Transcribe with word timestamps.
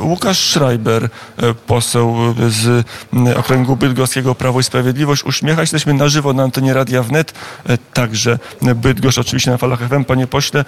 Łukasz 0.00 0.38
Schreiber, 0.38 1.08
poseł 1.66 2.16
z 2.48 2.86
okręgu 3.36 3.76
bydgoskiego 3.76 4.34
Prawo 4.34 4.60
i 4.60 4.62
Sprawiedliwość, 4.62 5.24
uśmiecha 5.24 5.56
się. 5.56 5.62
Jesteśmy 5.62 5.94
na 5.94 6.08
żywo 6.08 6.32
na 6.32 6.42
antenie 6.42 6.74
Radia 6.74 7.02
Wnet, 7.02 7.34
także 7.92 8.38
Bydgoszcz 8.62 9.18
oczywiście 9.18 9.50
na 9.50 9.56
falach 9.56 9.88
FM. 9.88 10.04
Panie 10.04 10.26
pośle, 10.26 10.64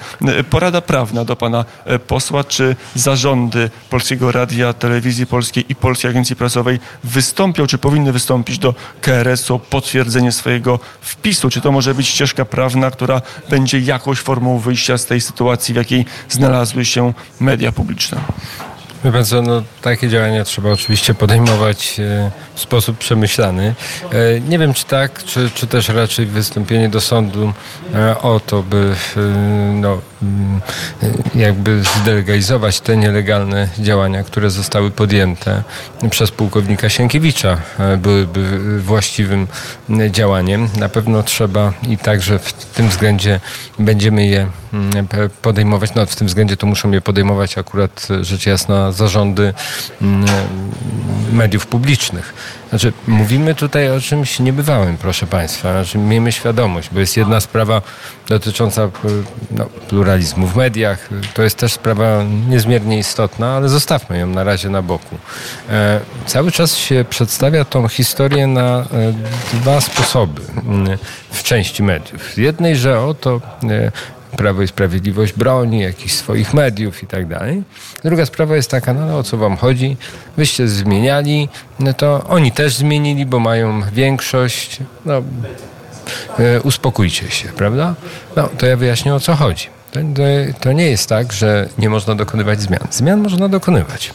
porada 0.50 0.80
prawna 0.80 1.24
do 1.24 1.36
pana 1.36 1.64
posła, 2.06 2.44
czy 2.44 2.76
zarządy 2.94 3.70
Polskiego 3.90 4.32
Radia, 4.32 4.72
Telewizji 4.72 5.26
Polskiej 5.26 5.64
i 5.68 5.74
Polskiej 5.74 6.10
Agencji 6.10 6.36
Prasowej 6.36 6.78
wystąpią, 7.04 7.66
czy 7.66 7.78
powinny 7.78 8.12
wystąpić 8.12 8.58
do 8.58 8.74
KRS-u 9.00 9.54
o 9.54 9.58
potwierdzenie 9.58 10.32
swojego 10.32 10.80
wpisu? 11.00 11.50
Czy 11.50 11.60
to 11.60 11.72
może 11.72 11.94
być 11.94 12.08
ścieżka 12.08 12.44
prawna, 12.44 12.90
która 12.90 13.22
będzie 13.50 13.78
jakąś 13.78 14.18
formą 14.18 14.58
wyjścia 14.58 14.98
z 14.98 15.06
tej 15.06 15.20
sytuacji, 15.20 15.74
w 15.74 15.76
jakiej 15.76 16.04
znalazły 16.28 16.84
się 16.84 17.12
media 17.40 17.72
publiczne? 17.72 18.20
Wie 19.04 19.24
co, 19.24 19.42
no, 19.42 19.62
takie 19.82 20.08
działania 20.08 20.44
trzeba 20.44 20.70
oczywiście 20.70 21.14
podejmować 21.14 22.00
e, 22.00 22.30
w 22.54 22.60
sposób 22.60 22.98
przemyślany. 22.98 23.74
E, 24.12 24.40
nie 24.40 24.58
wiem, 24.58 24.74
czy 24.74 24.84
tak, 24.84 25.24
czy, 25.24 25.50
czy 25.50 25.66
też 25.66 25.88
raczej 25.88 26.26
wystąpienie 26.26 26.88
do 26.88 27.00
sądu 27.00 27.52
e, 27.94 28.18
o 28.18 28.40
to, 28.40 28.62
by 28.62 28.94
no, 29.74 29.98
mm, 30.22 30.60
jakby 31.34 31.82
zdelegalizować 32.00 32.80
te 32.80 32.96
nielegalne 32.96 33.68
działania, 33.78 34.22
które 34.24 34.50
zostały 34.50 34.90
podjęte 34.90 35.62
przez 36.10 36.30
pułkownika 36.30 36.88
Sienkiewicza, 36.88 37.56
byłyby 37.98 38.80
właściwym 38.80 39.46
działaniem. 40.10 40.68
Na 40.78 40.88
pewno 40.88 41.22
trzeba 41.22 41.72
i 41.88 41.98
także 41.98 42.38
w 42.38 42.52
tym 42.52 42.88
względzie 42.88 43.40
będziemy 43.78 44.26
je 44.26 44.46
mm, 44.72 45.08
podejmować. 45.42 45.94
No, 45.94 46.06
w 46.06 46.16
tym 46.16 46.26
względzie 46.26 46.56
to 46.56 46.66
muszą 46.66 46.90
je 46.90 47.00
podejmować 47.00 47.58
akurat 47.58 48.08
rzecz 48.20 48.46
jasna 48.46 48.85
zarządy 48.92 49.54
mm, 50.02 50.26
mediów 51.32 51.66
publicznych. 51.66 52.34
Znaczy, 52.68 52.92
mówimy 53.06 53.54
tutaj 53.54 53.90
o 53.90 54.00
czymś 54.00 54.40
niebywałym, 54.40 54.96
proszę 54.96 55.26
Państwa. 55.26 55.72
Znaczy, 55.72 55.98
miejmy 55.98 56.32
świadomość, 56.32 56.88
bo 56.92 57.00
jest 57.00 57.16
jedna 57.16 57.40
sprawa 57.40 57.82
dotycząca 58.28 58.90
no, 59.50 59.66
pluralizmu 59.88 60.46
w 60.46 60.56
mediach. 60.56 61.08
To 61.34 61.42
jest 61.42 61.56
też 61.56 61.72
sprawa 61.72 62.24
niezmiernie 62.48 62.98
istotna, 62.98 63.56
ale 63.56 63.68
zostawmy 63.68 64.18
ją 64.18 64.26
na 64.26 64.44
razie 64.44 64.70
na 64.70 64.82
boku. 64.82 65.18
E, 65.70 66.00
cały 66.26 66.52
czas 66.52 66.76
się 66.76 67.04
przedstawia 67.10 67.64
tą 67.64 67.88
historię 67.88 68.46
na 68.46 68.78
e, 68.78 68.84
dwa 69.52 69.80
sposoby 69.80 70.42
mm, 70.66 70.98
w 71.30 71.42
części 71.42 71.82
mediów. 71.82 72.32
Z 72.34 72.36
jednej, 72.36 72.76
że 72.76 73.00
oto 73.00 73.40
e, 73.62 73.92
Prawo 74.36 74.62
i 74.62 74.68
Sprawiedliwość 74.68 75.32
broni 75.32 75.80
jakichś 75.80 76.14
swoich 76.14 76.54
mediów 76.54 77.02
i 77.02 77.06
tak 77.06 77.26
dalej. 77.26 77.62
Druga 78.04 78.26
sprawa 78.26 78.56
jest 78.56 78.70
taka, 78.70 78.94
no, 78.94 79.18
o 79.18 79.22
co 79.22 79.36
wam 79.36 79.56
chodzi? 79.56 79.96
Wyście 80.36 80.68
zmieniali, 80.68 81.48
no 81.78 81.94
to 81.94 82.24
oni 82.28 82.52
też 82.52 82.74
zmienili, 82.74 83.26
bo 83.26 83.40
mają 83.40 83.82
większość. 83.92 84.78
No, 85.04 85.22
e, 86.38 86.60
uspokójcie 86.62 87.30
się, 87.30 87.48
prawda? 87.48 87.94
No, 88.36 88.48
to 88.58 88.66
ja 88.66 88.76
wyjaśnię 88.76 89.14
o 89.14 89.20
co 89.20 89.34
chodzi. 89.34 89.66
To, 89.92 90.00
to, 90.60 90.72
nie 90.72 90.90
jest 90.90 91.08
tak, 91.08 91.32
że 91.32 91.68
nie 91.78 91.88
można 91.88 92.14
dokonywać 92.14 92.60
zmian. 92.60 92.88
Zmian 92.90 93.20
można 93.20 93.48
dokonywać. 93.48 94.14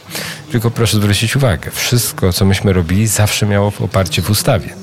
Tylko 0.52 0.70
proszę 0.70 0.96
zwrócić 0.96 1.36
uwagę, 1.36 1.70
wszystko, 1.70 2.32
co 2.32 2.44
myśmy 2.44 2.72
robili, 2.72 3.06
zawsze 3.06 3.46
miało 3.46 3.72
oparcie 3.80 4.22
w 4.22 4.30
ustawie 4.30 4.81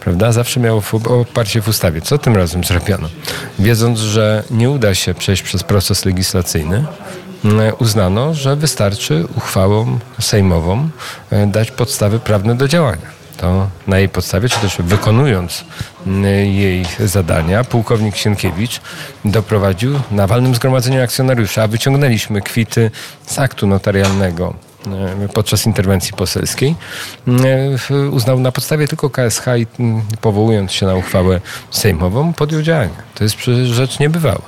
prawda? 0.00 0.32
Zawsze 0.32 0.60
miało 0.60 0.82
oparcie 1.04 1.62
w 1.62 1.68
ustawie. 1.68 2.00
Co 2.00 2.18
tym 2.18 2.36
razem 2.36 2.64
zrobiono? 2.64 3.08
Wiedząc, 3.58 3.98
że 3.98 4.44
nie 4.50 4.70
uda 4.70 4.94
się 4.94 5.14
przejść 5.14 5.42
przez 5.42 5.62
proces 5.62 6.04
legislacyjny, 6.04 6.84
mm, 7.44 7.72
uznano, 7.78 8.34
że 8.34 8.56
wystarczy 8.56 9.24
uchwałą 9.36 9.98
sejmową 10.20 10.88
e, 11.30 11.46
dać 11.46 11.70
podstawy 11.70 12.18
prawne 12.18 12.54
do 12.54 12.68
działania. 12.68 13.20
To 13.36 13.68
na 13.86 13.98
jej 13.98 14.08
podstawie, 14.08 14.48
czy 14.48 14.60
też 14.60 14.76
wykonując 14.78 15.64
mm, 16.06 16.24
jej 16.46 16.86
zadania, 17.04 17.64
pułkownik 17.64 18.16
Sienkiewicz 18.16 18.80
doprowadził 19.24 20.00
na 20.10 20.26
walnym 20.26 20.54
zgromadzeniu 20.54 21.02
akcjonariuszy, 21.02 21.62
a 21.62 21.66
wyciągnęliśmy 21.66 22.42
kwity 22.42 22.90
z 23.26 23.38
aktu 23.38 23.66
notarialnego 23.66 24.54
podczas 25.34 25.66
interwencji 25.66 26.12
poselskiej, 26.12 26.74
e, 27.90 28.08
uznał 28.08 28.40
na 28.40 28.52
podstawie 28.52 28.88
tylko 28.88 29.10
KSH 29.10 29.44
i 29.56 29.66
powołując 30.20 30.72
się 30.72 30.86
na 30.86 30.94
uchwałę 30.94 31.40
sejmową, 31.70 32.32
podjął 32.32 32.62
działania. 32.62 33.02
To 33.14 33.24
jest 33.24 33.36
rzecz 33.64 33.98
niebywała. 33.98 34.42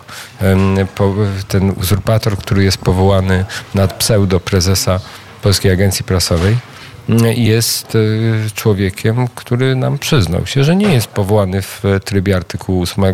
Ten 1.48 1.70
uzurpator, 1.70 2.36
który 2.36 2.64
jest 2.64 2.78
powołany 2.78 3.44
nad 3.74 3.94
pseudo 3.94 4.40
prezesa 4.40 5.00
Polskiej 5.42 5.72
Agencji 5.72 6.04
Prasowej, 6.04 6.56
jest 7.36 7.94
e, 7.94 7.98
człowiekiem, 8.54 9.28
który 9.34 9.76
nam 9.76 9.98
przyznał 9.98 10.46
się, 10.46 10.64
że 10.64 10.76
nie 10.76 10.92
jest 10.92 11.06
powołany 11.06 11.62
w 11.62 11.82
trybie 12.04 12.36
artykułu 12.36 12.82
8 12.82 13.04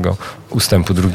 ustępu 0.50 0.94
2 0.94 1.09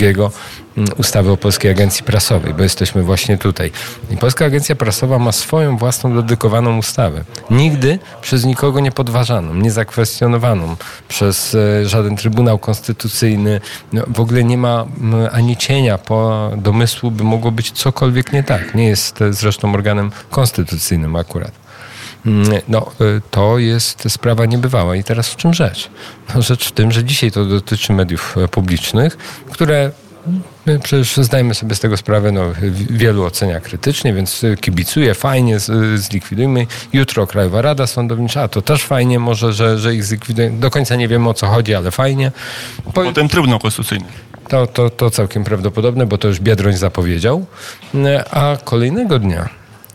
ustawy 0.98 1.32
o 1.32 1.38
Polskiej 1.38 1.72
Agencji 1.72 2.04
Prasowej, 2.04 2.54
bo 2.54 2.64
jesteśmy 2.64 3.04
właśnie 3.04 3.38
tutaj. 3.38 3.72
I 4.12 4.18
Polska 4.18 4.46
Agencja 4.46 4.76
Prasowa 4.76 5.20
ma 5.20 5.32
swoją 5.32 5.78
własną 5.78 6.16
dedykowaną 6.16 6.78
ustawę. 6.78 7.24
Nigdy 7.50 8.00
przez 8.22 8.46
nikogo 8.46 8.80
nie 8.80 8.92
podważaną, 8.92 9.54
nie 9.54 9.72
zakwestionowaną 9.72 10.76
przez 11.08 11.56
e, 11.56 11.86
żaden 11.86 12.16
Trybunał 12.16 12.60
Konstytucyjny. 12.60 13.62
No, 13.94 14.04
w 14.08 14.20
ogóle 14.20 14.44
nie 14.44 14.58
ma 14.58 14.86
ani 15.32 15.58
cienia 15.58 15.98
po 15.98 16.52
domysłu, 16.58 17.12
by 17.12 17.24
mogło 17.24 17.52
być 17.52 17.72
cokolwiek 17.72 18.34
nie 18.34 18.44
tak. 18.44 18.76
Nie 18.76 18.88
jest 18.88 19.22
e, 19.22 19.34
zresztą 19.34 19.74
organem 19.74 20.12
konstytucyjnym 20.30 21.16
akurat. 21.16 21.63
Mm, 22.26 22.62
no, 22.68 22.92
y, 23.02 23.22
to 23.32 23.58
jest 23.58 24.12
sprawa 24.12 24.46
niebywała. 24.46 24.96
I 24.96 25.04
teraz 25.04 25.30
w 25.30 25.36
czym 25.36 25.54
rzecz? 25.54 25.90
No, 26.36 26.42
rzecz 26.42 26.68
w 26.68 26.72
tym, 26.72 26.92
że 26.92 27.04
dzisiaj 27.04 27.32
to 27.32 27.46
dotyczy 27.46 27.94
mediów 27.94 28.36
e, 28.38 28.48
publicznych, 28.48 29.18
które 29.52 29.92
My 30.66 30.80
przecież 30.80 31.18
zdajemy 31.18 31.54
sobie 31.54 31.76
z 31.76 31.80
tego 31.80 31.98
sprawę, 31.98 32.32
no, 32.32 32.46
wielu 32.90 33.24
ocenia 33.24 33.60
krytycznie, 33.60 34.14
więc 34.14 34.42
kibicuje, 34.62 35.14
fajnie, 35.14 35.58
zlikwidujmy. 35.96 36.68
Jutro 36.94 37.28
Krajowa 37.28 37.62
Rada 37.62 37.88
Sądownicza, 37.88 38.42
a 38.42 38.48
to 38.48 38.62
też 38.62 38.84
fajnie, 38.84 39.20
może, 39.20 39.54
że, 39.54 39.78
że 39.78 39.96
ich 39.96 40.04
zlikwidujemy. 40.04 40.60
Do 40.60 40.70
końca 40.70 40.96
nie 40.96 41.08
wiemy 41.08 41.30
o 41.30 41.34
co 41.34 41.48
chodzi, 41.48 41.76
ale 41.76 41.92
fajnie. 41.92 42.32
Po... 42.84 42.92
Potem 42.92 43.30
Trybunał 43.30 43.60
Konstytucyjny. 43.60 44.06
To, 44.48 44.68
to, 44.68 44.90
to 44.90 45.10
całkiem 45.10 45.44
prawdopodobne, 45.44 46.06
bo 46.06 46.18
to 46.18 46.28
już 46.28 46.40
Biedroń 46.40 46.74
zapowiedział. 46.74 47.46
A 48.32 48.58
kolejnego 48.64 49.20
dnia, 49.20 49.50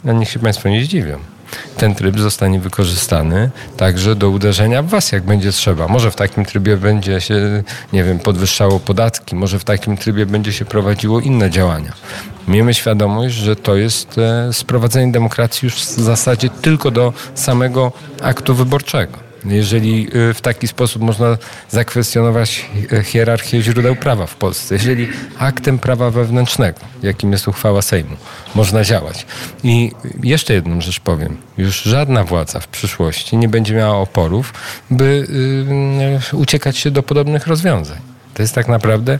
a 0.08 0.12
niech 0.12 0.30
się 0.30 0.38
Państwo 0.38 0.68
nie 0.68 0.84
zdziwią, 0.84 1.18
ten 1.76 1.94
tryb 1.94 2.18
zostanie 2.18 2.60
wykorzystany 2.60 3.50
także 3.76 4.14
do 4.16 4.30
uderzenia 4.30 4.82
w 4.82 4.86
was, 4.86 5.12
jak 5.12 5.22
będzie 5.22 5.52
trzeba. 5.52 5.88
Może 5.88 6.10
w 6.10 6.16
takim 6.16 6.44
trybie 6.44 6.76
będzie 6.76 7.20
się, 7.20 7.62
nie 7.92 8.04
wiem, 8.04 8.18
podwyższało 8.18 8.80
podatki, 8.80 9.36
może 9.36 9.58
w 9.58 9.64
takim 9.64 9.96
trybie 9.96 10.26
będzie 10.26 10.52
się 10.52 10.64
prowadziło 10.64 11.20
inne 11.20 11.50
działania. 11.50 11.92
Miejmy 12.48 12.74
świadomość, 12.74 13.34
że 13.34 13.56
to 13.56 13.76
jest 13.76 14.18
e, 14.18 14.52
sprowadzenie 14.52 15.12
demokracji 15.12 15.66
już 15.66 15.74
w 15.74 16.00
zasadzie 16.00 16.48
tylko 16.48 16.90
do 16.90 17.12
samego 17.34 17.92
aktu 18.22 18.54
wyborczego. 18.54 19.27
Jeżeli 19.44 20.08
y, 20.30 20.34
w 20.34 20.40
taki 20.40 20.68
sposób 20.68 21.02
można 21.02 21.38
zakwestionować 21.70 22.66
hierarchię 23.04 23.62
źródeł 23.62 23.96
prawa 23.96 24.26
w 24.26 24.34
Polsce, 24.34 24.74
jeżeli 24.74 25.08
aktem 25.38 25.78
prawa 25.78 26.10
wewnętrznego, 26.10 26.80
jakim 27.02 27.32
jest 27.32 27.48
uchwała 27.48 27.82
Sejmu, 27.82 28.16
można 28.54 28.84
działać. 28.84 29.26
I 29.64 29.92
jeszcze 30.22 30.54
jedną 30.54 30.80
rzecz 30.80 31.00
powiem. 31.00 31.36
Już 31.58 31.82
żadna 31.82 32.24
władza 32.24 32.60
w 32.60 32.68
przyszłości 32.68 33.36
nie 33.36 33.48
będzie 33.48 33.74
miała 33.74 33.96
oporów, 33.96 34.54
by 34.90 35.26
y, 36.32 36.36
uciekać 36.36 36.76
się 36.76 36.90
do 36.90 37.02
podobnych 37.02 37.46
rozwiązań. 37.46 37.98
To 38.34 38.42
jest 38.42 38.54
tak 38.54 38.68
naprawdę 38.68 39.18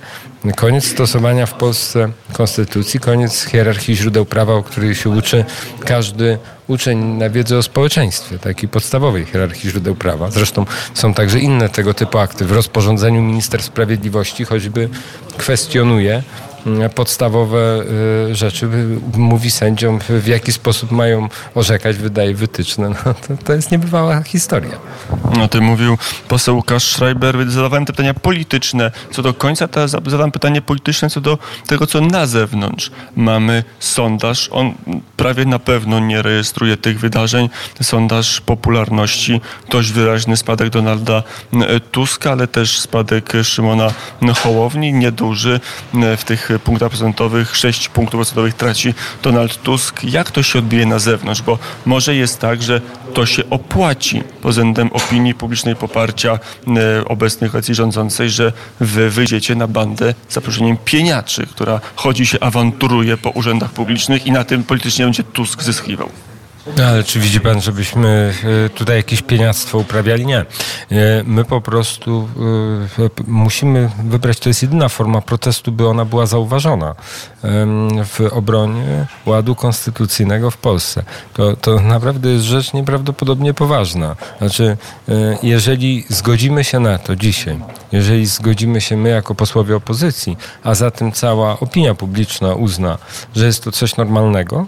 koniec 0.57 0.85
stosowania 0.85 1.47
w 1.47 1.55
Polsce 1.55 2.09
konstytucji, 2.33 3.01
koniec 3.01 3.45
hierarchii 3.45 3.97
źródeł 3.97 4.25
prawa, 4.25 4.55
o 4.55 4.63
której 4.63 4.95
się 4.95 5.11
uczy 5.11 5.45
każdy 5.85 6.39
uczeń 6.69 6.99
na 6.99 7.31
wiedzę 7.31 7.59
o 7.59 7.63
społeczeństwie, 7.63 8.39
takiej 8.39 8.69
podstawowej 8.69 9.25
hierarchii 9.25 9.71
źródeł 9.71 9.95
prawa. 9.95 10.31
Zresztą 10.31 10.67
są 10.95 11.15
także 11.15 11.39
inne 11.39 11.69
tego 11.69 11.95
typu 11.95 12.19
akty. 12.19 12.45
W 12.45 12.53
rozporządzeniu 12.53 13.23
minister 13.23 13.63
sprawiedliwości 13.63 14.45
choćby 14.45 14.89
kwestionuje 15.37 16.23
podstawowe 16.95 17.83
y, 18.31 18.35
rzeczy, 18.35 18.69
mówi 19.17 19.51
sędziom, 19.51 19.99
w 20.09 20.27
jaki 20.27 20.53
sposób 20.53 20.91
mają 20.91 21.29
orzekać, 21.55 21.97
wydaje 21.97 22.35
wytyczne. 22.35 22.89
No, 22.89 23.15
to, 23.15 23.45
to 23.45 23.53
jest 23.53 23.71
niebywała 23.71 24.23
historia. 24.23 24.79
O 25.43 25.49
tym 25.49 25.65
mówił 25.65 25.99
poseł 26.29 26.57
Łukasz 26.57 26.85
Schreiber. 26.85 27.51
Zadawałem 27.51 27.87
te 27.87 27.93
pytania 27.93 28.15
polityczne. 28.15 28.91
Co 29.11 29.23
do 29.23 29.35
końca 29.35 29.69
teraz 29.69 29.91
zadam 30.07 30.33
pytanie 30.33 30.63
polityczne 30.63 31.11
co 31.11 31.21
do 31.21 31.39
tego, 31.67 31.87
co 31.87 32.01
na 32.01 32.27
zewnątrz. 32.27 32.91
Mamy 33.17 33.65
sondaż. 33.79 34.49
On 34.53 34.75
prawie 35.17 35.45
na 35.45 35.59
pewno 35.59 36.01
nie 36.01 36.23
rejestruje 36.23 36.77
tych 36.77 37.01
wydarzeń. 37.01 37.49
Sondaż 37.83 38.41
popularności. 38.41 39.41
Dość 39.71 39.93
wyraźny 39.93 40.37
spadek 40.37 40.71
Donalda 40.71 41.23
Tuska, 41.93 42.33
ale 42.33 42.47
też 42.47 42.81
spadek 42.81 43.33
Szymona 43.43 43.93
Hołowni. 44.43 44.93
Nieduży 44.93 45.61
w 46.17 46.25
tych 46.25 46.48
punktach 46.65 46.89
procentowych, 46.89 47.57
6 47.57 47.89
punktów 47.89 48.19
procentowych 48.19 48.55
traci 48.55 48.95
Donald 49.23 49.63
Tusk. 49.63 50.05
Jak 50.05 50.31
to 50.31 50.43
się 50.43 50.59
odbije 50.59 50.87
na 50.87 50.99
zewnątrz? 50.99 51.43
Bo 51.43 51.59
może 51.87 52.15
jest 52.15 52.41
tak, 52.41 52.63
że 52.63 52.81
to 53.15 53.27
się 53.27 53.51
opłaci 53.51 54.23
pod 54.43 54.51
względem 54.51 54.93
opinii 54.93 55.35
publicznej 55.35 55.77
poparcia 55.77 56.39
obecnej 57.07 57.51
koalicji 57.51 57.75
rządzącej, 57.75 58.31
że 58.31 58.53
wy 58.81 59.11
wyjdziecie 59.11 59.55
na 59.55 59.67
bandę 59.67 60.07
za 60.07 60.41
przeproszeniem 60.41 60.77
pieniaczy, 60.85 61.47
która 61.47 61.81
chodzi 61.97 62.27
się 62.27 62.41
awanturuje 62.41 63.17
po 63.17 63.31
urzędach 63.31 63.71
publicznych 63.71 64.27
i 64.27 64.33
na 64.33 64.45
tym 64.45 64.65
politycznie 64.65 65.05
będzie 65.05 65.23
Tusk 65.23 65.63
zyskiwał. 65.63 66.11
No, 66.77 66.85
ale 66.85 67.05
czy 67.05 67.21
widzi 67.21 67.41
pan, 67.41 67.61
żebyśmy 67.61 68.35
e, 68.67 68.69
tutaj 68.69 68.97
jakieś 68.97 69.23
pieniactwo 69.23 69.79
uprawiali? 69.79 70.27
Nie. 70.27 70.39
E, 70.39 70.45
my 71.25 71.45
po 71.45 71.61
prostu 71.61 72.29
e, 72.99 73.11
musimy 73.27 73.91
wybrać, 74.05 74.39
to 74.41 74.49
jest 74.49 74.63
jedyna 74.63 74.89
forma 74.89 75.21
protestu, 75.21 75.73
by 75.73 75.89
ona 75.89 76.05
była 76.05 76.27
zauważona 76.27 76.95
w 78.05 78.21
obronie 78.31 79.07
ładu 79.27 79.55
konstytucyjnego 79.55 80.51
w 80.51 80.57
Polsce. 80.57 81.03
To, 81.35 81.57
to 81.57 81.81
naprawdę 81.81 82.31
jest 82.31 82.45
rzecz 82.45 82.73
nieprawdopodobnie 82.73 83.55
poważna. 83.55 84.17
Znaczy, 84.39 84.77
jeżeli 85.43 86.05
zgodzimy 86.09 86.65
się 86.65 86.81
na 86.81 86.99
to 86.99 87.17
dzisiaj, 87.17 87.59
jeżeli 87.93 88.27
zgodzimy 88.27 88.81
się 88.81 88.97
my 88.97 89.09
jako 89.09 89.35
posłowie 89.35 89.77
opozycji, 89.77 90.37
a 90.65 90.75
zatem 90.75 91.13
cała 91.13 91.61
opinia 91.61 91.95
publiczna 91.95 92.55
uzna, 92.55 92.99
że 93.37 93.47
jest 93.47 93.65
to 93.65 93.73
coś 93.73 93.97
normalnego, 93.97 94.67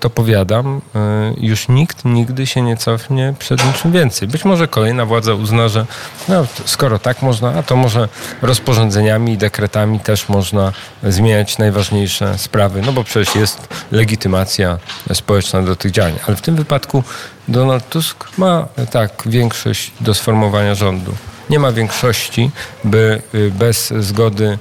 to 0.00 0.10
powiadam, 0.10 0.80
e, 0.94 1.34
już 1.36 1.68
nikt 1.68 2.04
nigdy 2.04 2.46
się 2.46 2.62
nie 2.62 2.76
cofnie 2.76 3.34
przed 3.38 3.66
niczym 3.66 3.92
więcej. 3.92 4.28
Być 4.28 4.44
może 4.44 4.68
kolejna 4.68 5.06
władza 5.06 5.34
uzna, 5.34 5.68
że 5.68 5.86
no, 6.28 6.46
skoro 6.64 6.98
tak 6.98 7.22
można, 7.22 7.54
a 7.54 7.62
to 7.62 7.76
może 7.76 8.08
rozporządzeniami 8.42 9.32
i 9.32 9.38
dekretami 9.38 10.00
też 10.00 10.28
można 10.28 10.72
zmieniać 11.02 11.58
najważniejsze 11.58 12.38
sprawy, 12.38 12.82
no 12.86 12.92
bo 12.92 13.04
przecież 13.04 13.34
jest 13.34 13.68
legitymacja 13.90 14.78
społeczna 15.12 15.62
do 15.62 15.76
tych 15.76 15.92
działań. 15.92 16.18
Ale 16.26 16.36
w 16.36 16.42
tym 16.42 16.56
wypadku 16.56 17.04
Donald 17.48 17.88
Tusk 17.88 18.38
ma 18.38 18.66
tak 18.90 19.22
większość 19.26 19.92
do 20.00 20.14
sformowania 20.14 20.74
rządu. 20.74 21.14
Nie 21.50 21.58
ma 21.58 21.72
większości, 21.72 22.50
by 22.84 23.22
y, 23.34 23.50
bez 23.50 23.92
zgody 23.98 24.58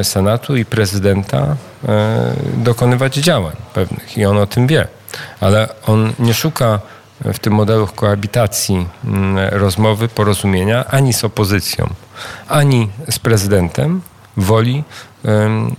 y, 0.00 0.04
Senatu 0.04 0.56
i 0.56 0.64
prezydenta 0.64 1.56
y, 1.72 1.73
dokonywać 2.56 3.14
działań 3.14 3.56
pewnych 3.74 4.18
i 4.18 4.24
on 4.24 4.38
o 4.38 4.46
tym 4.46 4.66
wie. 4.66 4.88
Ale 5.40 5.68
on 5.86 6.12
nie 6.18 6.34
szuka 6.34 6.80
w 7.20 7.38
tym 7.38 7.52
modelu 7.52 7.86
koabitacji 7.86 8.88
rozmowy, 9.50 10.08
porozumienia 10.08 10.84
ani 10.86 11.12
z 11.12 11.24
opozycją, 11.24 11.88
ani 12.48 12.90
z 13.10 13.18
prezydentem 13.18 14.00
woli 14.36 14.84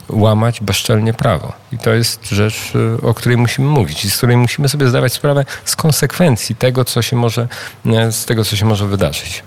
łamać 0.09 0.61
bezczelnie 0.61 1.13
prawo. 1.13 1.53
I 1.71 1.77
to 1.77 1.93
jest 1.93 2.29
rzecz, 2.29 2.73
y, 2.75 3.07
o 3.07 3.13
której 3.13 3.37
musimy 3.37 3.67
mówić 3.67 4.05
i 4.05 4.09
z 4.09 4.17
której 4.17 4.37
musimy 4.37 4.69
sobie 4.69 4.87
zdawać 4.87 5.13
sprawę 5.13 5.45
z 5.65 5.75
konsekwencji 5.75 6.55
tego, 6.55 6.85
co 6.85 7.01
się 7.01 7.15
może, 7.15 7.47
z 8.11 8.25
tego, 8.25 8.45
co 8.45 8.55
się 8.55 8.65
może 8.65 8.87
wydarzyć. 8.87 9.43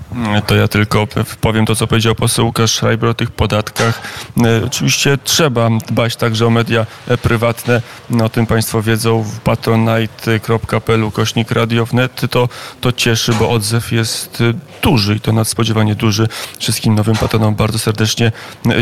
To 0.47 0.55
ja 0.55 0.69
tylko 0.69 1.07
powiem 1.41 1.67
to, 1.67 1.77
co 1.77 1.87
powiedział 1.87 2.15
poseł 2.15 2.47
Łukasz 2.47 2.75
Schreiber 2.75 3.11
o 3.11 3.15
tych 3.15 3.31
podatkach. 3.31 4.03
E, 4.45 4.65
oczywiście 4.65 5.19
trzeba 5.25 5.69
dbać 5.89 6.17
także 6.17 6.47
o 6.47 6.51
media 6.51 6.87
e, 7.09 7.19
prywatne. 7.19 7.83
No, 8.11 8.25
o 8.25 8.29
tym 8.29 8.47
Państwo 8.47 8.83
wiedzą. 8.83 9.25
patronite.pl 9.45 11.11
kośnik 11.13 11.51
radiownet. 11.51 12.21
To, 12.31 12.49
to 12.81 12.93
cieszy, 12.93 13.33
bo 13.33 13.51
odzew 13.51 13.93
jest 13.93 14.41
e, 14.41 14.55
duży 14.83 15.15
i 15.15 15.21
to 15.21 15.33
nadspodziewanie 15.33 15.95
duży. 15.95 16.29
Wszystkim 16.59 16.95
nowym 16.95 17.17
patronom 17.17 17.55
bardzo 17.55 17.79
serdecznie 17.79 18.33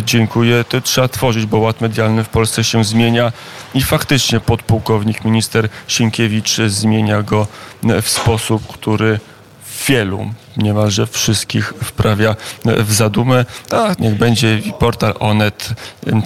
dziękuję. 0.05 0.65
To 0.69 0.81
tworzyć, 1.09 1.47
bo 1.47 1.59
ład 1.59 1.81
medialny 1.81 2.25
w 2.25 2.29
Polsce 2.29 2.65
się 2.65 2.85
zmienia 2.85 3.33
i 3.75 3.83
faktycznie 3.83 4.41
podpułkownik 4.41 5.25
minister 5.25 5.69
Sienkiewicz 5.89 6.57
zmienia 6.67 7.23
go 7.23 7.47
w 8.03 8.09
sposób, 8.09 8.73
który 8.73 9.21
wielu 9.89 10.31
niemalże 10.57 11.07
wszystkich 11.07 11.73
wprawia 11.85 12.37
w 12.65 12.93
zadumę. 12.93 13.45
Tak, 13.69 13.99
niech 13.99 14.15
będzie 14.15 14.61
portal 14.79 15.15
Onet. 15.21 15.69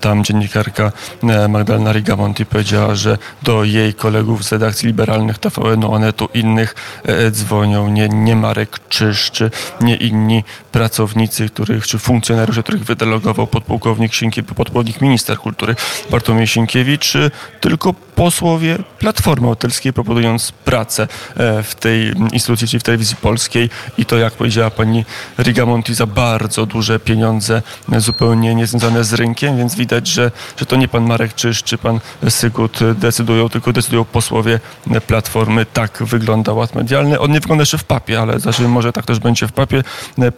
Tam 0.01 0.25
dziennikarka 0.25 0.93
e, 1.23 1.49
Magdalena 1.49 1.93
Rigamonti 1.93 2.47
powiedziała, 2.47 2.95
że 2.95 3.19
do 3.43 3.65
jej 3.65 3.95
kolegów 3.95 4.45
z 4.45 4.53
redakcji 4.53 4.87
liberalnych 4.87 5.39
TVN, 5.39 5.85
Onetu, 5.85 6.29
innych 6.35 6.75
e, 7.05 7.31
dzwonią 7.31 7.89
nie, 7.89 8.09
nie 8.09 8.37
Marek 8.37 8.81
Czyż, 8.89 9.31
czy 9.31 9.51
nie 9.81 9.97
inni 9.97 10.45
pracownicy, 10.73 11.49
których, 11.49 11.87
czy 11.87 11.99
funkcjonariusze, 11.99 12.63
których 12.63 12.85
wydelegował 12.85 13.47
podpułkownik 13.47 14.15
Sienkiewicz, 14.15 14.55
podpułkownik 14.55 15.01
minister 15.01 15.39
kultury 15.39 15.77
Bartłomiej 16.11 16.47
Sienkiewicz, 16.47 17.13
tylko 17.61 17.95
posłowie 18.15 18.79
Platformy 18.99 19.47
Obywatelskiej 19.47 19.93
proponując 19.93 20.53
pracę 20.53 21.09
e, 21.37 21.63
w 21.63 21.75
tej 21.75 22.13
instytucji, 22.33 22.69
czyli 22.69 22.81
w 22.81 22.83
telewizji 22.83 23.17
polskiej 23.17 23.71
i 23.99 24.05
to 24.05 24.19
jak 24.23 24.33
powiedziała 24.33 24.71
pani 24.71 25.05
Rigamonti, 25.39 25.95
za 25.95 26.07
bardzo 26.07 26.67
duże 26.67 27.01
pieniądze, 27.01 27.63
zupełnie 27.99 28.55
niezwiązane 28.55 29.05
z 29.05 29.13
rynkiem, 29.13 29.59
więc 29.59 29.75
widać, 29.75 30.09
że, 30.09 30.31
że 30.57 30.67
to 30.67 30.77
nie 30.77 30.89
pan 30.89 31.07
Marek 31.07 31.35
Czyż 31.35 31.63
czy 31.63 31.79
pan 31.79 32.01
Sygut 32.29 32.79
decydują, 32.95 33.49
tylko 33.49 33.73
decydują 33.73 34.05
posłowie 34.05 34.61
Platformy. 35.07 35.67
Tak 35.67 36.03
wygląda 36.03 36.53
ład 36.53 36.75
medialny. 36.75 37.21
On 37.21 37.33
nie 37.33 37.41
wygląda 37.41 37.63
jeszcze 37.63 37.79
w 37.79 37.85
papie, 37.85 38.21
ale 38.21 38.41
znaczy 38.41 38.69
może 38.69 38.93
tak 38.93 39.07
też 39.07 39.19
będzie 39.19 39.49
w 39.49 39.53
papie. 39.53 39.83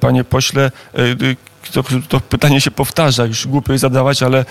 Panie 0.00 0.24
pośle, 0.24 0.70
to, 1.72 1.82
to, 2.08 2.20
pytanie 2.20 2.60
się 2.60 2.70
powtarza, 2.70 3.24
już 3.24 3.46
głupio 3.46 3.72
je 3.72 3.78
zadawać, 3.78 4.22
ale 4.22 4.44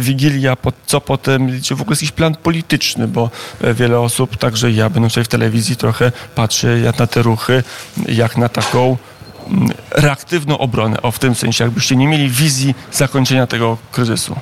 Wigilia, 0.00 0.56
co 0.86 1.00
potem, 1.00 1.62
czy 1.62 1.74
w 1.74 1.80
ogóle 1.80 1.92
jest 1.92 2.02
jakiś 2.02 2.12
plan 2.12 2.34
polityczny, 2.34 3.08
bo 3.08 3.30
e, 3.60 3.74
wiele 3.74 4.00
osób, 4.00 4.36
także 4.36 4.72
ja, 4.72 4.90
będąc 4.90 5.14
w 5.14 5.28
telewizji, 5.28 5.76
trochę 5.76 6.12
patrzy 6.34 6.80
jak 6.84 6.98
na 6.98 7.06
te 7.06 7.22
ruchy, 7.22 7.62
jak 8.08 8.36
na 8.36 8.48
taką 8.48 8.96
reaktywną 9.90 10.58
obronę, 10.58 11.02
o 11.02 11.10
w 11.10 11.18
tym 11.18 11.34
sensie, 11.34 11.64
jakbyście 11.64 11.96
nie 11.96 12.08
mieli 12.08 12.28
wizji 12.28 12.74
zakończenia 12.92 13.46
tego 13.46 13.78
kryzysu. 13.92 14.36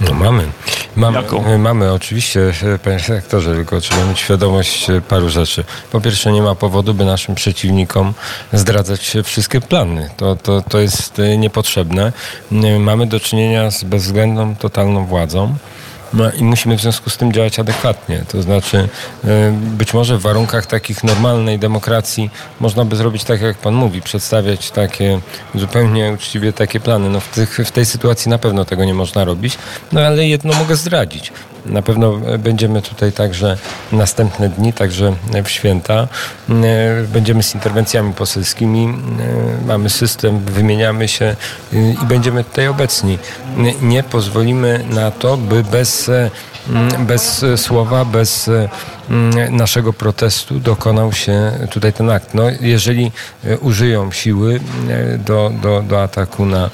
No 0.00 0.14
mamy. 0.14 0.48
Mamy, 0.96 1.16
Jaką? 1.22 1.58
mamy 1.58 1.92
oczywiście, 1.92 2.52
panie 2.84 2.98
redaktorze, 3.08 3.54
tylko 3.54 3.80
trzeba 3.80 4.04
mieć 4.04 4.18
świadomość 4.18 4.86
paru 5.08 5.28
rzeczy. 5.28 5.64
Po 5.92 6.00
pierwsze, 6.00 6.32
nie 6.32 6.42
ma 6.42 6.54
powodu, 6.54 6.94
by 6.94 7.04
naszym 7.04 7.34
przeciwnikom 7.34 8.14
zdradzać 8.52 9.12
wszystkie 9.24 9.60
plany. 9.60 10.10
To, 10.16 10.36
to, 10.36 10.62
to 10.62 10.80
jest 10.80 11.20
niepotrzebne. 11.38 12.12
Mamy 12.80 13.06
do 13.06 13.20
czynienia 13.20 13.70
z 13.70 13.84
bezwzględną, 13.84 14.56
totalną 14.56 15.06
władzą. 15.06 15.56
No 16.14 16.32
i 16.32 16.44
musimy 16.44 16.78
w 16.78 16.80
związku 16.80 17.10
z 17.10 17.16
tym 17.16 17.32
działać 17.32 17.58
adekwatnie. 17.58 18.24
To 18.28 18.42
znaczy, 18.42 18.88
e, 19.24 19.52
być 19.52 19.94
może 19.94 20.18
w 20.18 20.20
warunkach 20.20 20.66
takich 20.66 21.04
normalnej 21.04 21.58
demokracji 21.58 22.30
można 22.60 22.84
by 22.84 22.96
zrobić 22.96 23.24
tak, 23.24 23.40
jak 23.40 23.58
pan 23.58 23.74
mówi, 23.74 24.02
przedstawiać 24.02 24.70
takie 24.70 25.20
zupełnie 25.54 26.12
uczciwie 26.12 26.52
takie 26.52 26.80
plany. 26.80 27.10
No 27.10 27.20
w, 27.20 27.28
tych, 27.28 27.58
w 27.64 27.70
tej 27.70 27.86
sytuacji 27.86 28.30
na 28.30 28.38
pewno 28.38 28.64
tego 28.64 28.84
nie 28.84 28.94
można 28.94 29.24
robić, 29.24 29.58
no 29.92 30.00
ale 30.00 30.26
jedno 30.26 30.54
mogę 30.54 30.76
zdradzić. 30.76 31.32
Na 31.66 31.82
pewno 31.82 32.12
będziemy 32.38 32.82
tutaj 32.82 33.12
także 33.12 33.56
następne 33.92 34.48
dni, 34.48 34.72
także 34.72 35.12
w 35.44 35.48
święta. 35.48 36.08
E, 36.50 37.04
będziemy 37.12 37.42
z 37.42 37.54
interwencjami 37.54 38.12
poselskimi, 38.12 38.84
e, 38.84 39.66
mamy 39.66 39.90
system, 39.90 40.38
wymieniamy 40.38 41.08
się 41.08 41.24
e, 41.24 41.76
i 42.02 42.06
będziemy 42.06 42.44
tutaj 42.44 42.68
obecni. 42.68 43.18
Nie 43.82 44.02
pozwolimy 44.02 44.84
na 44.90 45.10
to, 45.10 45.36
by 45.36 45.62
bez 45.62 46.10
bez 46.98 47.44
słowa, 47.56 48.04
bez 48.04 48.50
naszego 49.50 49.92
protestu 49.92 50.60
dokonał 50.60 51.12
się 51.12 51.52
tutaj 51.70 51.92
ten 51.92 52.10
akt. 52.10 52.34
No, 52.34 52.42
jeżeli 52.60 53.12
użyją 53.60 54.12
siły 54.12 54.60
do, 55.18 55.52
do, 55.62 55.82
do 55.82 56.02
ataku 56.02 56.46
na 56.46 56.70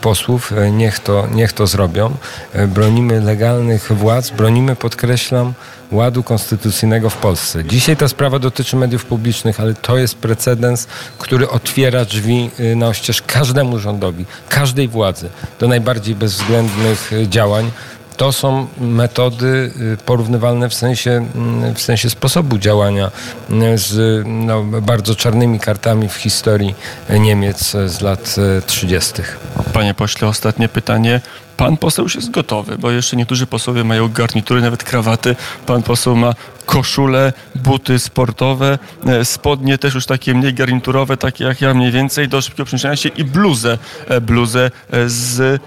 posłów, 0.00 0.52
e, 0.52 0.70
niech 0.70 0.98
to, 0.98 1.26
niech 1.34 1.52
to 1.52 1.66
zrobią. 1.66 2.14
E, 2.52 2.66
bronimy 2.66 3.20
legalnych 3.20 3.92
władz, 3.92 4.30
bronimy, 4.30 4.76
podkreślam, 4.76 5.54
ładu 5.92 6.22
konstytucyjnego 6.22 7.10
w 7.10 7.16
Polsce. 7.16 7.64
Dzisiaj 7.64 7.96
ta 7.96 8.08
sprawa 8.08 8.38
dotyczy 8.38 8.76
mediów 8.76 9.04
publicznych, 9.04 9.60
ale 9.60 9.74
to 9.74 9.98
jest 9.98 10.14
precedens, 10.14 10.86
który 11.18 11.50
otwiera 11.50 12.04
drzwi 12.04 12.50
e, 12.58 12.76
na 12.76 12.88
oścież 12.88 13.22
każdemu 13.22 13.78
rządowi, 13.78 14.24
każdej 14.48 14.88
władzy 14.88 15.28
do 15.60 15.68
najbardziej 15.68 16.14
bezwzględnych 16.14 17.10
działań 17.28 17.70
to 18.18 18.32
są 18.32 18.66
metody 18.80 19.70
y, 19.92 19.96
porównywalne 19.96 20.68
w 20.68 20.74
sensie, 20.74 21.10
mm, 21.10 21.74
w 21.74 21.80
sensie 21.80 22.10
sposobu 22.10 22.58
działania 22.58 23.10
y, 23.50 23.78
z 23.78 24.22
no, 24.26 24.64
bardzo 24.64 25.14
czarnymi 25.14 25.60
kartami 25.60 26.08
w 26.08 26.14
historii 26.14 26.74
Niemiec 27.10 27.76
z 27.86 28.00
lat 28.00 28.36
30. 28.66 29.22
Y, 29.22 29.24
Panie 29.72 29.94
pośle, 29.94 30.28
ostatnie 30.28 30.68
pytanie. 30.68 31.20
Pan 31.56 31.76
poseł 31.76 32.04
już 32.04 32.14
jest 32.14 32.30
gotowy, 32.30 32.78
bo 32.78 32.90
jeszcze 32.90 33.16
niektórzy 33.16 33.46
posłowie 33.46 33.84
mają 33.84 34.08
garnitury, 34.08 34.60
nawet 34.60 34.84
krawaty. 34.84 35.36
Pan 35.66 35.82
poseł 35.82 36.16
ma 36.16 36.34
koszule, 36.68 37.32
buty 37.54 37.98
sportowe, 37.98 38.78
e, 39.06 39.24
spodnie 39.24 39.78
też 39.78 39.94
już 39.94 40.06
takie 40.06 40.34
mniej 40.34 40.54
garniturowe, 40.54 41.16
takie 41.16 41.44
jak 41.44 41.60
ja 41.60 41.74
mniej 41.74 41.92
więcej, 41.92 42.28
do 42.28 42.40
szybkiego 42.40 42.64
przemieszczania 42.64 42.96
się 42.96 43.08
i 43.08 43.24
bluzę, 43.24 43.78
e, 44.08 44.20
bluzę 44.20 44.70
e, 44.90 45.08
z 45.08 45.62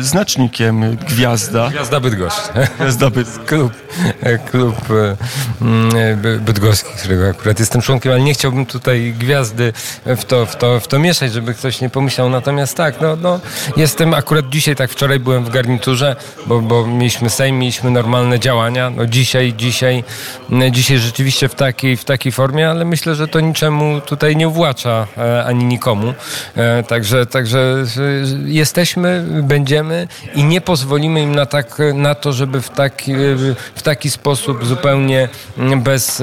znacznikiem 0.00 0.96
gwiazda. 0.96 1.70
Gwiazda 1.70 2.00
Bydgoszcz. 2.00 2.42
Gwiazda 2.76 3.10
Bydgoszcz. 3.10 3.46
klub, 3.50 3.72
klub 4.50 4.76
mm, 5.62 6.20
by- 6.20 6.38
bydgoski, 6.38 6.90
którego 6.98 7.28
akurat 7.28 7.60
jestem 7.60 7.82
członkiem, 7.82 8.12
ale 8.12 8.20
nie 8.20 8.34
chciałbym 8.34 8.66
tutaj 8.66 9.14
gwiazdy 9.18 9.72
w 10.06 10.24
to, 10.24 10.46
w 10.46 10.56
to, 10.56 10.80
w 10.80 10.88
to 10.88 10.98
mieszać, 10.98 11.32
żeby 11.32 11.54
ktoś 11.54 11.80
nie 11.80 11.90
pomyślał. 11.90 12.30
Natomiast 12.30 12.76
tak, 12.76 13.00
no, 13.00 13.16
no, 13.16 13.40
jestem 13.76 14.14
akurat 14.14 14.48
dzisiaj, 14.48 14.76
tak 14.76 14.90
wczoraj 14.90 15.20
byłem 15.20 15.44
w 15.44 15.50
garniturze, 15.50 16.16
bo, 16.46 16.60
bo 16.60 16.86
mieliśmy 16.86 17.30
Sejm, 17.30 17.58
mieliśmy 17.58 17.90
normalne 17.90 18.40
działania. 18.40 18.90
No 18.90 19.06
dzisiaj, 19.06 19.54
dzisiaj, 19.54 20.04
dzisiaj 20.70 20.98
rzeczywiście 20.98 21.48
w 21.48 21.54
takiej, 21.54 21.96
w 21.96 22.04
takiej 22.04 22.32
formie, 22.32 22.70
ale 22.70 22.84
myślę, 22.84 23.14
że 23.14 23.28
to 23.28 23.40
niczemu 23.40 24.00
tutaj 24.00 24.36
nie 24.36 24.48
uwłacza 24.48 25.06
e, 25.18 25.44
ani 25.44 25.64
nikomu. 25.64 26.14
E, 26.56 26.82
Także, 26.82 27.26
także 27.26 27.58
e, 27.58 28.40
jesteśmy, 28.44 29.24
będziemy 29.42 30.08
i 30.34 30.44
nie 30.44 30.60
pozwolimy 30.60 31.22
im 31.22 31.34
na, 31.34 31.46
tak, 31.46 31.78
na 31.94 32.14
to, 32.14 32.32
żeby 32.32 32.60
w 32.60 32.70
taki, 32.70 33.14
w 33.74 33.82
taki 33.82 34.10
sposób 34.10 34.64
zupełnie 34.64 35.28
bez, 35.76 36.22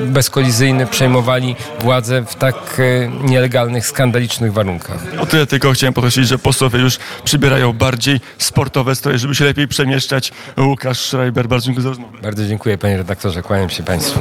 bezkolizyjny 0.00 0.86
przejmowali 0.86 1.56
władzę 1.80 2.24
w 2.26 2.34
tak 2.34 2.56
e, 2.78 3.08
nielegalnych, 3.28 3.86
skandalicznych 3.86 4.52
warunkach. 4.52 4.98
O 5.20 5.26
tyle 5.26 5.46
tylko 5.46 5.72
chciałem 5.72 5.94
podkreślić, 5.94 6.28
że 6.28 6.38
posłowie 6.38 6.78
już 6.78 6.98
przybierają 7.24 7.72
bardziej 7.72 8.20
sportowe 8.38 8.94
stroje, 8.94 9.18
żeby 9.18 9.34
się 9.34 9.44
lepiej 9.44 9.68
przemieszczać. 9.68 10.32
Łukasz 10.58 10.98
Schreiber, 10.98 11.48
bardzo 11.48 11.66
dziękuję 11.66 11.82
za 11.82 11.88
rozmowę. 11.88 12.18
Bardzo 12.22 12.46
dziękuję 12.46 12.78
panie 12.78 12.96
redaktorze, 13.30 13.42
kłaniam 13.42 13.70
się 13.70 13.82
państwu. 13.82 14.18